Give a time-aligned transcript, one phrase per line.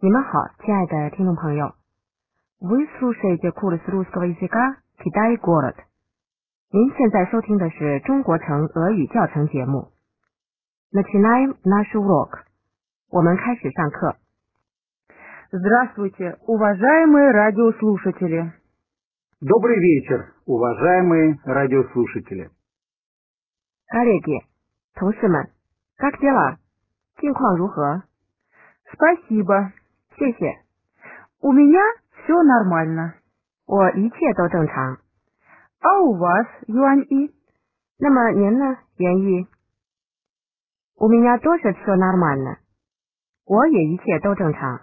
[0.00, 1.74] 你们好，亲爱的听众朋友。
[2.60, 5.76] Вы слушаете курс русского языка Китай город。
[6.70, 9.92] 您现在收听的是中国城俄语教程节目。
[10.92, 12.44] Начинаем наш урок。
[13.10, 14.16] 我们开始上课。
[15.50, 18.52] Здравствуйте, уважаемые радиослушатели.
[19.40, 22.50] Добрый вечер, уважаемые радиослушатели.
[23.88, 24.44] Коллеги，
[24.94, 25.50] 同事们，
[25.96, 26.58] как дела？
[27.18, 28.02] 近况如何？
[28.92, 29.72] Спасибо.
[30.18, 30.58] 谢谢，
[31.40, 31.78] У меня
[32.12, 33.14] все нормально.
[33.66, 34.98] 我一切都正常。
[35.80, 37.34] А у вас, Юань И?
[37.98, 39.46] 那么您呢，袁毅？
[40.96, 42.58] У меня тоже все нормально。
[43.46, 44.80] 我也一切都正常。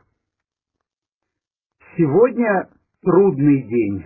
[1.96, 2.70] Сегодня
[3.02, 4.06] трудный день.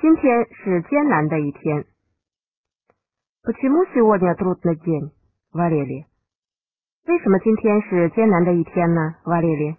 [0.00, 1.84] 今天是艰难的一天。
[3.42, 5.12] Почему сегодня трудный день,
[5.52, 6.06] Валерий？
[7.06, 9.76] 为什么今天是艰难的一天呢，Валерий？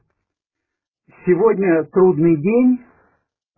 [1.26, 2.80] Сегодня трудный день,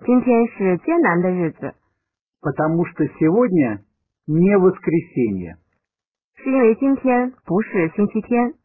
[0.06, 1.76] 今天是艰难的日子，
[2.42, 3.84] потому что сегодня
[4.26, 5.58] не воскресенье.
[6.36, 8.56] 是因为今天不是星期天。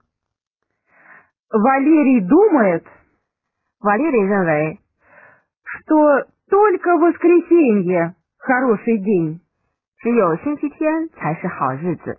[1.51, 2.85] Валерий думает,
[3.81, 4.79] 瓦列里认为，
[5.63, 9.41] что только воскресенье хороший день.
[9.99, 12.19] 只有星期天才是好日子。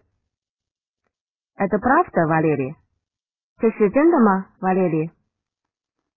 [1.58, 2.76] Это правда, Валерий？
[3.60, 5.10] 这是真的吗，瓦列里？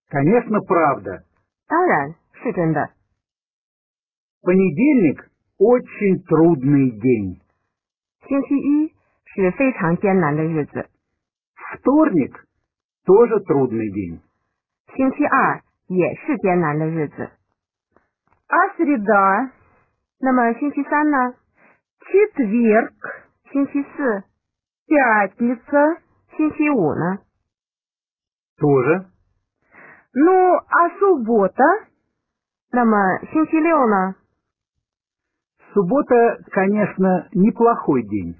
[0.09, 1.25] Конечно, правда.
[1.69, 2.91] 当然是真的。
[4.43, 7.41] Понедельник очень трудный день.
[8.27, 10.89] 星期一是非常艰难的日子，
[11.77, 12.33] Вторник
[13.05, 14.21] тоже трудный день.
[14.97, 17.31] 星期二也是艰难的日子。
[18.49, 19.53] А среда,
[20.19, 21.35] 那么星期三呢？
[22.01, 22.93] четверг,
[23.53, 24.25] 星期四、
[24.87, 26.01] пятница.
[26.37, 27.19] 星期五呢？
[28.57, 29.07] Тоже.
[30.15, 31.63] Ну, а суббота?
[32.73, 32.97] 那么
[33.33, 34.17] 星期六呢？
[35.73, 38.35] Суббота, конечно, неплохой день,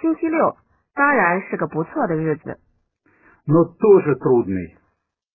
[0.00, 0.56] 星期六
[0.94, 2.58] 当然是个不错的日子，
[3.44, 4.76] но тоже трудный.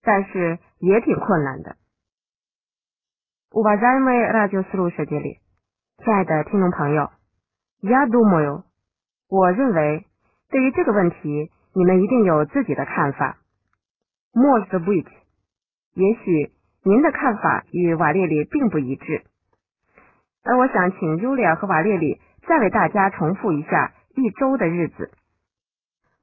[0.02, 1.76] 但是也挺困难的。
[3.52, 5.40] Уважаемые радиослушатели，
[6.04, 7.12] 亲爱的听众朋友，
[7.82, 8.64] Я думаю，
[9.30, 10.08] 我认为
[10.50, 13.38] 对于这个问题，你们一定有自己的看法。
[14.36, 15.08] Может быть，
[15.94, 16.52] 也许
[16.84, 19.24] 您的看法与瓦列里并不一致。
[20.44, 25.12] 而我想请 Julia 和瓦列里再为大家重复一下一周的日子。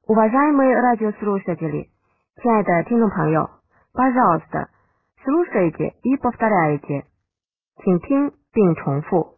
[0.07, 1.89] Уважаемые радиослушатели，
[2.43, 3.51] 亲爱的听众朋友，
[3.93, 4.71] пожалуйста
[5.23, 7.05] слушайте и повторяйте，
[7.77, 9.37] 请听并重复。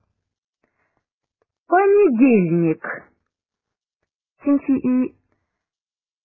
[1.67, 2.81] Понедельник,
[4.45, 5.15] 星期一、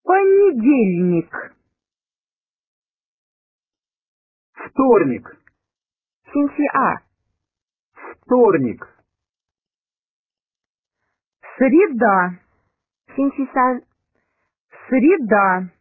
[0.03, 1.29] понедельник,
[4.59, 5.23] Вторник,
[6.25, 7.03] 星期二、
[7.93, 8.81] вторник,
[11.57, 12.39] среда,
[13.15, 13.81] 星期三、
[14.89, 15.71] среда,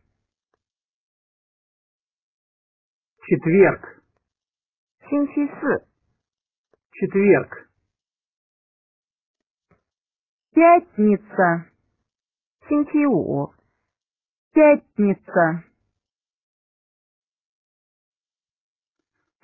[3.22, 4.02] четверг,
[5.08, 5.88] 星期四、
[6.92, 7.68] четверг,
[10.52, 11.70] пятница,
[12.68, 13.52] 星期五、
[14.52, 15.64] пятница,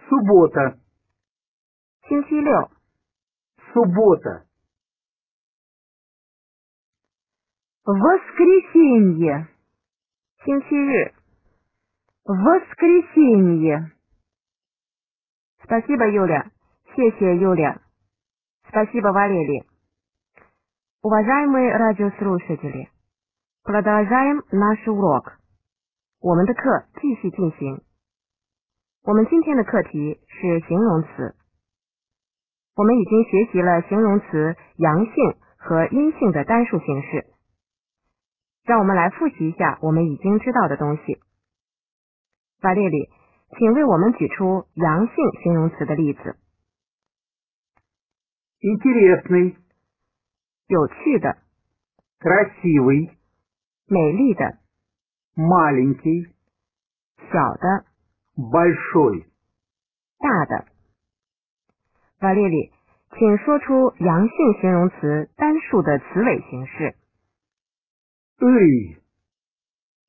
[0.09, 0.79] суббота,
[2.09, 2.71] 星期六、
[3.73, 4.47] суббота,
[7.85, 9.49] воскресенье,
[10.45, 11.15] 星期日。
[12.25, 13.93] воскресенье,
[15.65, 16.51] Спасибо, Юля.
[16.95, 17.81] 谢谢 Юля.
[18.69, 19.65] Спасибо, Валерий.
[21.03, 22.89] Уважаемые радиослушатели,
[23.65, 25.39] продолжаем наш урок.
[26.21, 27.81] 我们的课继续进行。
[29.05, 31.35] 我们今天的课题是形容词。
[32.77, 37.27] 我们已经学习了形容词阳性和阴性的单数形式。
[38.65, 41.19] 让我们来复习一下我们已经知道的东西。
[42.63, 43.11] 瓦列里，
[43.59, 46.37] 请为我们举出阳性形容词的例子。
[48.61, 49.57] интересный,
[50.67, 51.39] 有趣的、
[52.21, 53.11] красивый,
[53.87, 54.59] 美丽的、
[55.35, 56.29] маленький,
[57.17, 57.87] 小的、
[58.37, 59.27] большой,
[60.19, 60.67] 大的。
[62.21, 62.73] 瓦列里，
[63.11, 66.95] 请说出阳性形容词单数的词尾形式，
[68.39, 68.99] ый.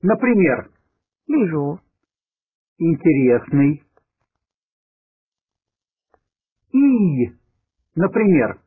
[0.01, 0.69] Например,
[1.25, 1.80] 例如
[2.78, 3.83] интересный.
[6.72, 7.38] И,
[7.95, 8.60] например,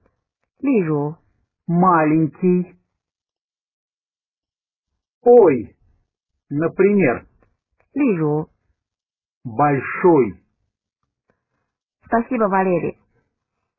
[0.58, 1.16] 例如
[1.66, 2.76] маленький.
[5.22, 5.74] Ой,
[6.48, 7.26] например,
[7.92, 8.48] 例如。
[9.44, 10.40] большой.
[12.06, 12.98] Спасибо, Валерий.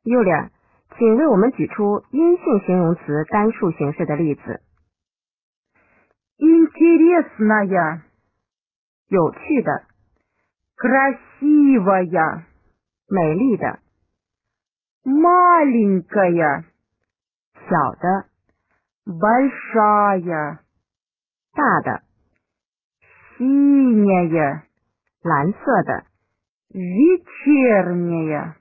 [0.03, 0.51] Юлия，
[0.97, 4.61] 请为我们举出阴性形容词单数形式的例子。
[6.37, 8.01] Интересная.
[9.07, 9.83] 有趣的、
[10.75, 12.43] Красивая.
[13.07, 13.79] 美丽的、
[15.03, 16.65] Маленькая.
[17.69, 18.25] 小的、
[19.05, 20.59] Большая.
[21.53, 22.03] 大的、
[23.37, 24.63] Синяя.
[25.21, 26.05] 蓝色的、
[26.69, 28.55] Вечерняя.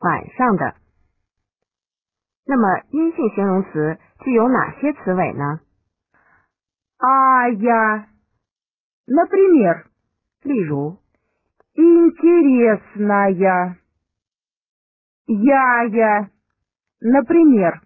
[0.00, 0.74] 晚上的。
[2.46, 5.60] 那么阴性形容词具有哪些词尾呢？
[6.98, 8.06] Ая.
[9.06, 9.84] Например,
[10.42, 10.98] 例如
[11.74, 13.76] интересная.
[15.26, 16.30] Яя.
[17.00, 17.80] Например,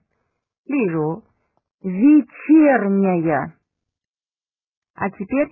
[0.64, 1.22] 例如
[1.82, 3.54] вечерняя.
[4.94, 5.50] а теперь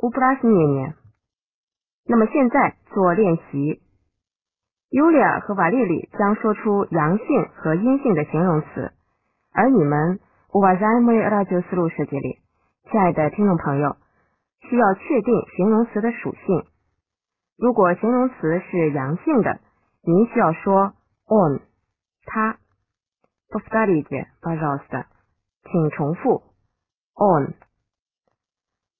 [0.00, 0.94] упражнение。
[2.06, 3.82] 那么现在做练习。
[4.90, 8.92] 尤利亚和瓦列里将说出阳性和阴性的形容词，
[9.52, 10.18] 而你们
[10.50, 12.38] уважаемые радиослушатели，
[12.90, 13.96] 亲爱的听众朋友，
[14.62, 16.64] 需要确定形容词的属性。
[17.58, 19.60] 如果形容词是阳性的，
[20.02, 20.94] 您需要说
[21.26, 21.60] on，
[22.24, 22.58] 他。
[23.50, 25.06] Повторите, пожалуйста，
[25.64, 26.42] 请重复
[27.14, 27.54] on。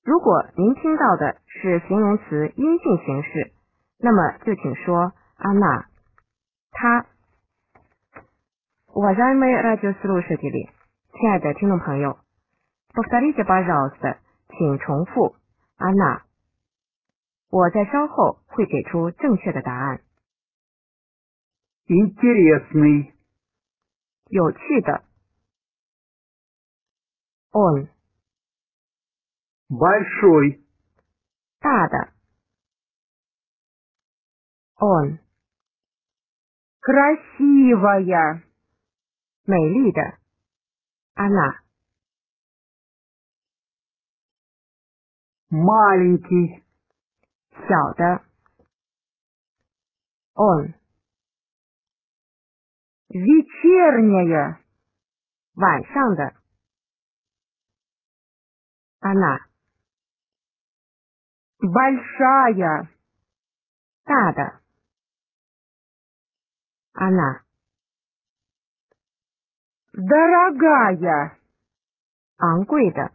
[0.05, 3.53] 如果您听到的是形容词阴性形式，
[3.99, 5.89] 那么就请说安娜，
[6.71, 7.07] 她。
[8.87, 10.71] Уважаемые радиослушатели，
[11.13, 12.19] 亲爱的听众朋友，
[12.95, 14.19] повторите, пожалуйста，
[14.49, 15.37] 请重复
[15.77, 16.23] 安娜。
[17.51, 20.01] 我在稍后会给出正确的答案。
[21.87, 23.13] Интересный,
[24.29, 25.05] 有趣的，
[27.53, 27.89] on，
[29.74, 30.64] Большой.
[31.60, 32.14] Тада.
[34.78, 35.20] Он.
[36.80, 38.44] Красивая.
[39.48, 40.20] Мэйлида.
[41.16, 41.60] Она.
[45.50, 46.64] Маленький.
[47.68, 48.24] Сяода.
[50.36, 50.76] Он.
[53.10, 54.60] Вечерняя.
[55.56, 56.38] Ваншанда.
[59.00, 59.53] Она
[61.64, 62.90] большая,
[64.04, 64.60] тада.
[66.94, 67.42] Она.
[69.94, 71.38] Дорогая,
[72.38, 73.10] ангуида.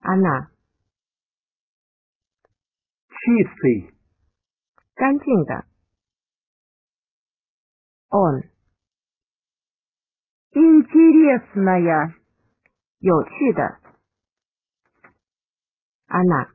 [0.00, 0.50] Она.
[3.08, 3.94] Чистый.
[4.96, 5.64] Гантинда.
[8.10, 8.42] Он.
[10.52, 12.14] Интересная.
[13.00, 13.78] Ючида.
[16.11, 16.49] 趣的，安娜。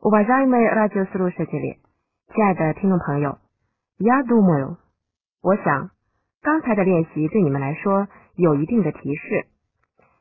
[0.00, 1.78] Уважаемые радиослушатели，
[2.34, 3.38] 亲爱的听众朋友，
[3.98, 4.76] Я думаю，
[5.40, 5.90] 我想
[6.42, 9.46] 刚才的练习对你们来说有一定的提示，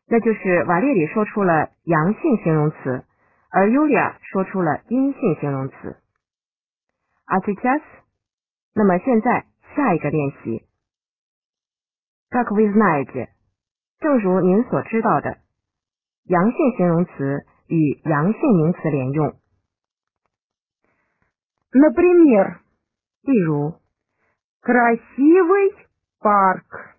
[0.07, 3.05] 那就是瓦列里说出了阳性形容词，
[3.49, 5.97] 而尤利亚说出了阴性形容词。
[7.25, 7.81] А сейчас，
[8.73, 10.65] 那么现在下一个练习。
[12.29, 13.29] Как вы знаете，
[13.99, 15.37] 正如您所知道的，
[16.25, 19.35] 阳性形容词 与阳性名词连用。
[21.71, 22.59] Например,
[23.23, 23.75] 例如，
[24.61, 25.73] красивый
[26.19, 26.95] парк.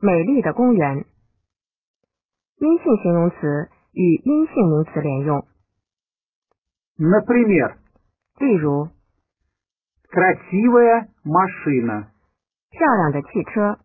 [0.00, 1.04] 美丽的公园。
[2.58, 5.46] 阴性形容词与阴性名词连用。
[6.98, 7.76] например,
[8.38, 8.88] 例如，
[10.10, 12.08] красивая машина,
[12.70, 13.78] 漂亮的汽车。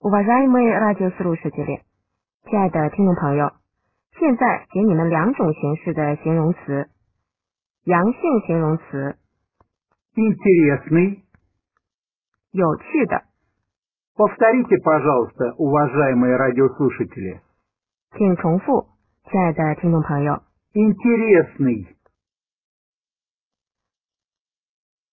[0.00, 1.82] Уважаемые радиослушатели，
[2.44, 3.52] 亲爱的听众朋友，
[4.18, 6.90] 现在给你们两种形式的形容词：
[7.84, 9.16] 阳性形容词，
[10.14, 11.22] интересный.
[12.50, 13.24] 有趣的，
[14.14, 17.40] Повторите, пожалуйста, уважаемые радиослушатели.
[18.16, 18.88] 请重复，
[19.30, 20.42] 亲爱的听众朋友，
[20.72, 21.94] Интересный,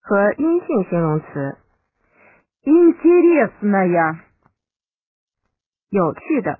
[0.02, 1.58] 和阴性形容词，
[2.64, 4.22] Интересная.
[5.90, 6.60] 有趣的，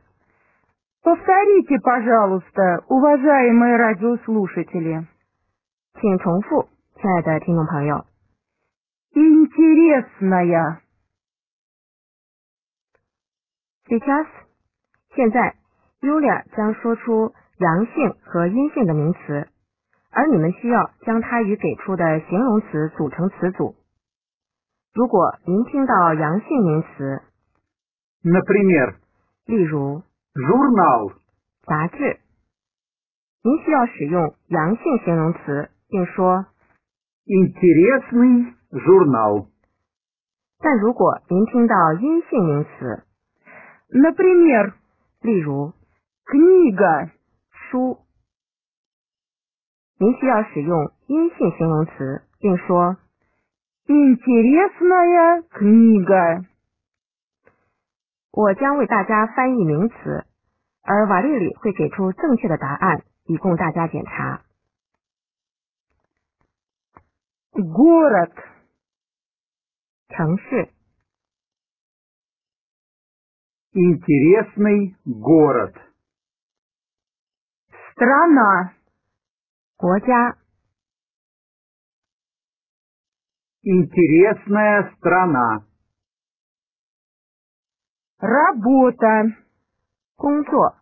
[1.04, 5.06] Повторите, пожалуйста, уважаемые радиослушатели.
[6.02, 8.06] 请重复，亲爱的听众朋友。
[9.14, 10.80] Интересная.
[13.88, 14.28] Сейчас，
[15.16, 15.56] 现在，
[16.02, 19.48] Yulia 将说出阳性和阴性的名词，
[20.12, 23.76] 而你们需要将它与给出的形容词组成词组。
[24.94, 27.22] 如果您听到阳性名词，
[28.24, 28.96] Например,
[29.46, 30.02] 例如
[30.34, 31.14] журнал,
[31.66, 32.20] 杂志，
[33.44, 36.48] 您需要使用阳性形容词，并说。
[37.28, 39.48] интересный журнал.
[40.60, 43.04] 但如果您听到阴性名词，
[43.90, 44.74] Например,
[45.22, 45.74] 例如
[46.24, 47.10] книга,
[47.50, 47.98] 书，
[49.98, 52.98] 您需要使用阴性形容词，并说
[53.88, 56.46] интересная книга.
[58.32, 60.26] 我将为大家翻译名词，
[60.82, 64.44] 而瓦丽里会给出正确的答案，以供大家检查。
[67.52, 68.34] Город,
[70.10, 70.70] 城市，
[73.72, 75.74] Интересный город.
[77.96, 78.74] страна,
[79.78, 80.38] 国家，
[83.64, 85.64] Интересная страна.
[88.20, 89.36] работа,
[90.16, 90.80] 工作，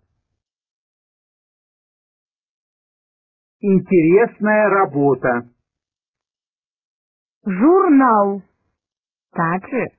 [3.60, 5.50] Интересная работа.
[7.46, 8.42] журнал,
[9.32, 9.98] 杂志，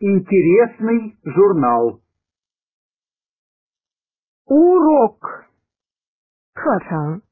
[0.00, 2.00] Интересный журнал.
[4.46, 5.20] урок,
[6.54, 7.22] 课程，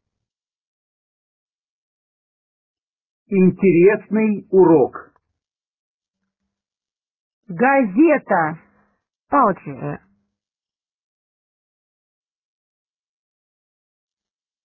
[3.27, 5.12] Интересный урок.
[7.54, 8.60] Газета.
[9.30, 9.70] Паучи.
[9.70, 9.98] Э.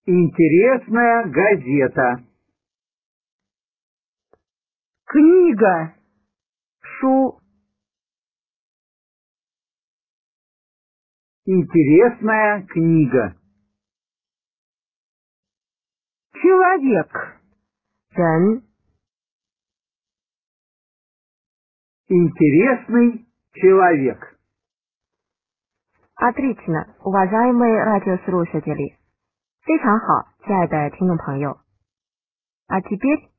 [0.05, 2.25] Интересная газета.
[5.05, 5.95] Книга.
[6.81, 7.39] Шу.
[11.45, 13.35] Интересная книга.
[16.33, 17.39] Человек.
[18.15, 18.68] Чан.
[22.08, 24.38] Интересный человек.
[26.16, 28.96] Отлично, уважаемые радиослушатели，
[29.64, 31.58] 非常好，亲爱的听众朋友。
[32.66, 33.30] А теперь，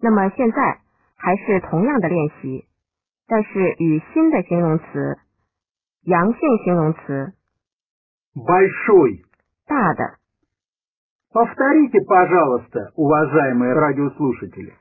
[0.00, 0.80] 那么现在
[1.16, 2.66] 还是同样的练习，
[3.26, 5.18] 但是与新的形容词、
[6.02, 7.32] 阳性形容词
[8.34, 9.24] Большой.
[9.66, 10.18] 大的
[11.32, 14.74] Повторите, пожалуйста, уважаемые радиослушатели.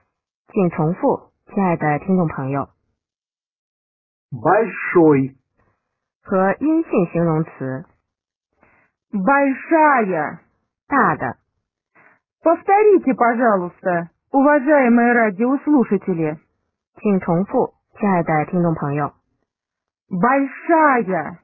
[0.51, 2.69] 请重复，亲爱的听众朋友，
[4.33, 5.35] Большой.
[6.21, 7.85] 和阴性形容词
[9.11, 10.39] большая.
[10.88, 11.38] 大的
[12.41, 16.39] Повторите, пожалуйста, уважаемые радиослушатели.
[16.95, 19.13] 请重复，亲爱的听众朋友。
[20.09, 21.39] Большая.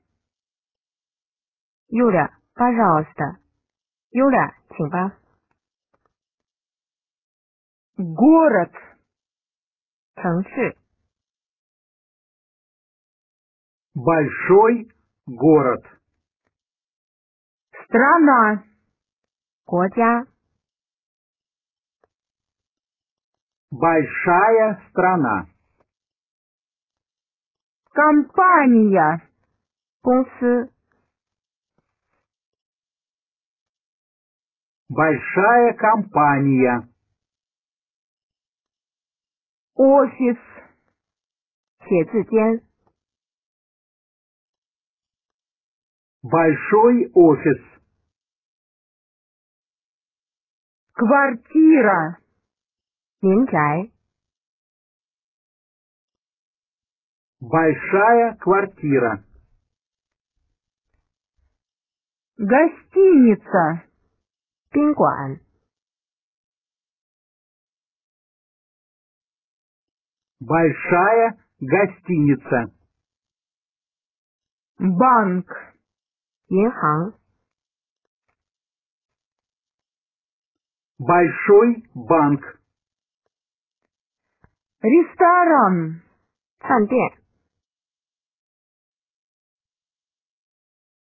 [1.90, 3.40] Юля, пожалуйста.
[4.12, 5.14] Юля，请吧。
[7.98, 8.72] Город.
[10.16, 10.78] 城市，
[14.00, 14.90] Большой
[15.28, 15.84] город.
[17.88, 18.64] Страна.
[19.66, 20.26] 国家，
[23.72, 25.48] Большая страна.
[27.92, 29.22] Компания.
[30.02, 30.72] 公司，
[34.90, 36.88] Большая компания.
[39.76, 40.38] Офис.
[41.88, 42.62] 写字间，
[46.24, 47.62] Большой офис.
[50.94, 52.18] Квартира.
[53.22, 53.92] 民宅，
[57.40, 59.24] Большая квартира.
[62.38, 63.84] Гостиница.
[64.72, 65.40] 宾馆，
[70.40, 72.74] Большая гостиница.
[74.78, 75.69] Банк.
[76.50, 77.14] 银行，
[80.98, 82.42] Большой банк.
[84.82, 86.02] Ресторан.
[86.60, 87.18] 饭店，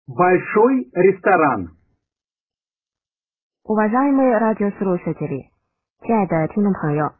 [0.06, 1.76] Большой ресторан.
[3.64, 5.50] Уважаемые радиослушатели，
[6.00, 7.14] 亲爱的听众朋友，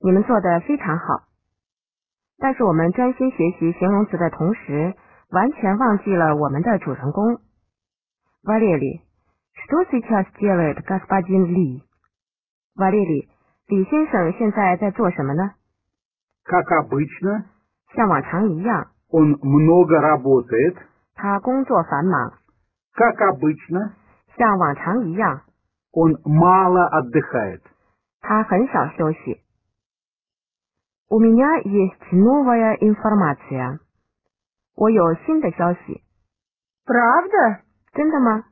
[0.00, 1.28] 你们做的非常好。
[2.38, 4.94] 但是我们专心学习形容词的同时，
[5.30, 7.40] 完全忘记了我们的主人公。
[8.44, 9.02] 瓦列里，
[9.52, 11.82] что сейчас делает господин Ли？
[12.76, 13.28] 瓦列里，
[13.68, 15.54] 李先生现在在做什么呢？
[16.44, 17.46] Как обычно,
[17.94, 20.76] 像往常一样， он много работает.
[21.14, 22.34] 他工作繁忙；
[22.94, 23.94] Как обычно,
[24.36, 25.42] 像往常一样，
[25.92, 27.62] он мало отдыхает.
[28.20, 29.42] 他很少休息。
[31.08, 33.78] У меня есть новая информация。
[34.74, 36.02] 我有新的消息，
[36.84, 37.62] Правда?
[37.92, 38.44] 真的吗？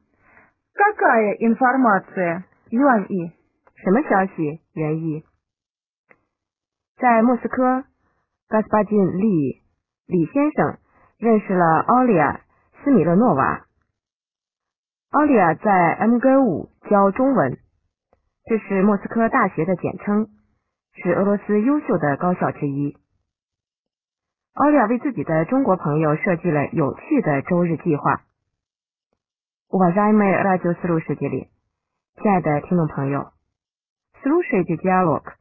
[0.74, 2.44] Какая информация?
[2.70, 3.32] Юань И.
[3.76, 4.60] 什么消息？
[4.72, 5.24] 原意
[6.96, 7.84] 在莫斯科，
[8.48, 9.62] 嘎斯巴金利
[10.06, 10.78] 李先生
[11.18, 12.40] 认识了奥利亚
[12.82, 13.66] 斯米勒诺娃。
[15.10, 17.58] 奥利亚在 M 根五教中文，
[18.46, 20.28] 这是莫斯科大学的简称，
[20.94, 22.96] 是俄罗斯优秀的高校之一。
[24.54, 28.22] 奥利亚为自己的中国朋友设计了有趣的周日计划。
[29.68, 31.48] Уважаемые радиослушатели，
[32.16, 33.32] 亲爱的听众朋友，
[34.22, 35.34] слушайте диалог，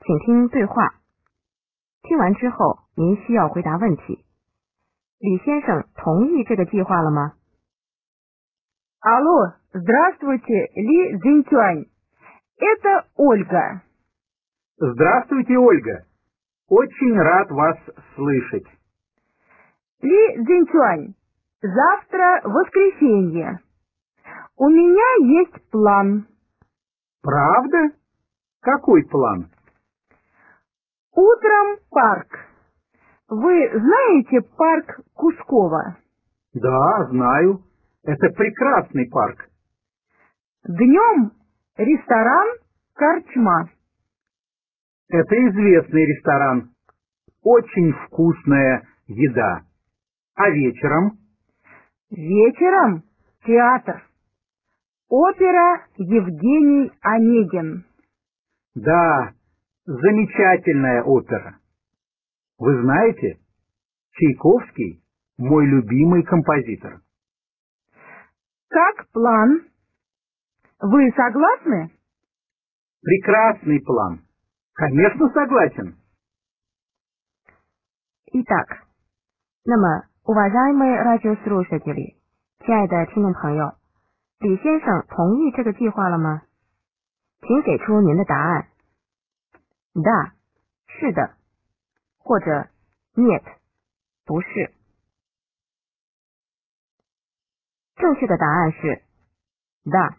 [0.00, 0.94] 请听对话。
[2.02, 4.24] 听完之后，您需要回答问题。
[5.18, 7.34] 李先生同意这个计划了吗？
[9.00, 11.86] Алло, здравствуйте, Ли Зинтюань.
[12.56, 13.82] Это Ольга.
[14.76, 16.06] Здравствуйте, Ольга.
[16.68, 17.78] Очень рад вас
[18.14, 18.66] слышать.
[20.00, 21.14] Ли Зинтюань,
[21.63, 23.59] Завтра воскресенье.
[24.57, 26.27] У меня есть план.
[27.21, 27.95] Правда?
[28.61, 29.49] Какой план?
[31.15, 32.27] Утром парк.
[33.29, 35.97] Вы знаете парк Кускова?
[36.53, 37.63] Да, знаю.
[38.03, 39.47] Это прекрасный парк.
[40.65, 41.31] Днем
[41.77, 42.57] ресторан
[42.93, 43.69] Корчма.
[45.09, 46.71] Это известный ресторан.
[47.41, 49.61] Очень вкусная еда.
[50.35, 51.22] А вечером?
[52.15, 53.03] Вечером
[53.43, 54.07] театр.
[55.09, 57.85] Опера Евгений Онегин.
[58.75, 59.33] Да,
[59.85, 61.57] замечательная опера.
[62.59, 63.39] Вы знаете,
[64.11, 65.03] Чайковский–
[65.39, 67.01] мой любимый композитор.
[68.69, 69.67] Как план?
[70.81, 71.91] Вы согласны?
[73.01, 74.21] Прекрасный план.
[74.73, 75.97] Конечно, согласен.
[78.33, 78.87] Итак，
[79.65, 82.16] 那么 уважаемые радиослушатели，
[82.64, 83.74] 亲爱的听众朋友，
[84.40, 86.42] 李先生同意这个计划了吗？
[87.40, 88.68] 请给出您的答案。
[89.94, 90.32] Да，
[90.86, 91.34] 是的，
[92.18, 92.68] 或者
[93.14, 93.42] нет，
[94.24, 94.74] 不是。
[97.96, 99.02] 正确的答案是
[99.84, 100.16] Да，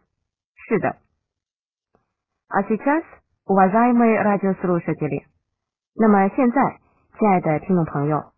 [0.55, 0.97] 是的。
[2.47, 3.03] А сейчас,
[3.45, 5.25] уважаемые радиослушатели，
[5.93, 6.79] 那么现在，
[7.19, 8.31] 亲爱的听众朋友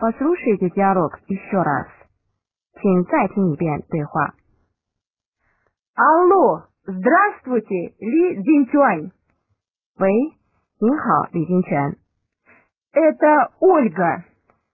[0.00, 1.88] ，послушайте диалог еще раз，
[2.74, 4.34] 请再听一遍对话。
[5.94, 9.12] Алло, здравствуйте, Ли Зинтюань.
[9.98, 10.10] 喂，
[10.78, 11.96] 您好，李金泉，
[12.92, 14.24] Это Ольга.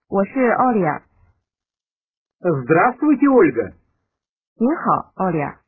[0.09, 1.03] 我是奥利亚。
[2.39, 3.73] Здравствуйте, Ольга.
[4.55, 5.59] 您好，奥利亚，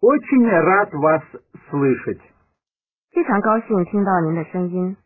[0.00, 1.22] Очень рад вас
[1.70, 2.20] слышать.
[3.10, 4.96] 非常高兴听到您的声音。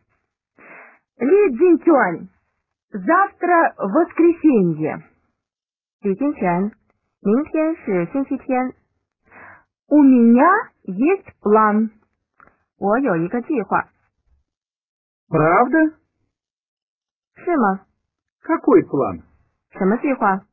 [1.17, 2.27] Ли Зинтюань,
[2.91, 5.03] завтра воскресенье.
[6.01, 6.71] 李金泉，
[7.21, 8.73] 明天是星期天，
[9.87, 10.45] У меня
[10.83, 11.91] есть план.
[12.77, 13.87] 我有一个计划，
[15.29, 15.95] Правда?
[17.35, 17.85] 是吗？
[18.43, 19.23] Какой план?
[19.71, 20.45] 什么计划？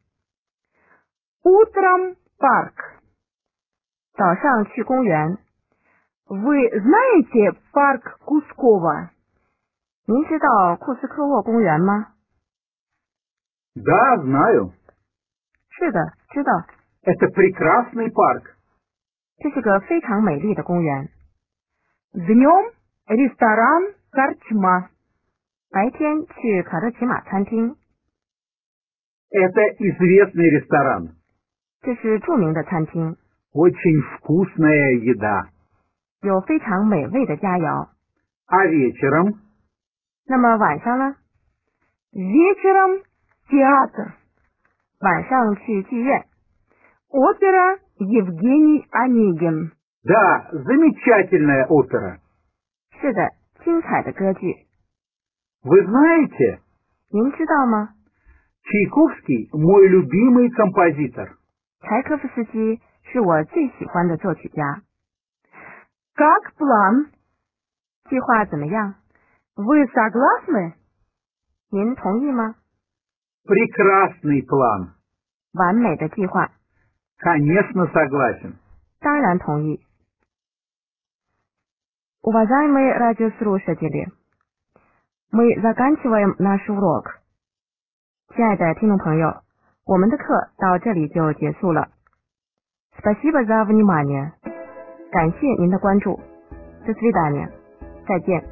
[1.43, 3.01] Утром парк.
[4.15, 5.39] 早上去公园。
[6.27, 9.11] Вы знаете парк Кускова?
[10.07, 12.14] 您知道库斯科沃公园吗？
[13.75, 14.73] Да, знаю.
[15.71, 16.67] 是的，知道，
[17.03, 18.55] Это прекрасный парк.
[19.39, 21.09] 这是个非常美丽的公园。
[22.13, 22.73] Днем
[23.07, 24.89] ресторан Корчма.
[25.71, 27.77] 白天去卡特奇马餐厅，
[29.31, 31.15] Это известный ресторан.
[31.83, 33.17] 这是着名的餐厅，
[33.53, 35.49] Очень вкусная еда.
[36.23, 37.89] 有非常美味的佳肴。
[38.47, 39.39] А вечером?
[40.27, 41.17] 那么晚上呢？
[42.13, 43.03] Вечером
[43.49, 44.15] театр.
[45.01, 46.27] 晚上去剧院，
[47.09, 49.73] Опера Евгений Онегин.
[50.05, 52.19] Да, замечательная опера.
[53.01, 53.29] 是的，
[53.65, 54.67] 精彩的歌剧。
[55.63, 56.61] Вы знаете,
[57.11, 57.95] 您知道吗？
[58.63, 61.37] Чайковский – мой любимый композитор.
[61.81, 62.81] 柴可夫斯基
[63.11, 64.83] 是我最喜欢的作曲家。
[66.15, 67.11] Как план?
[68.11, 68.97] 计划怎么样？
[69.57, 70.75] Вы согласны?
[71.71, 72.55] 您同意吗？
[73.45, 74.95] Прекрасный план.
[75.53, 76.51] 完美的计划。
[77.19, 78.55] Конечно, согласен.
[79.01, 79.81] 当然同意。
[82.23, 84.09] Уважаемые радиослушатели,
[85.33, 87.19] мы заканчиваем наш урок.
[88.35, 89.43] 亲爱的听众朋友，
[89.85, 91.89] 我们的课到这里就结束了。
[92.99, 94.33] Спасибо за внимание.
[95.11, 96.21] 感谢您的关注。
[96.87, 97.51] До свидания.
[98.07, 98.45] 再见。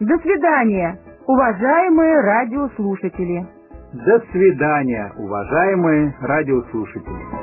[0.00, 3.46] До свидания, уважаемые радиослушатели.
[3.93, 7.38] До свидания, уважаемые радиослушатели.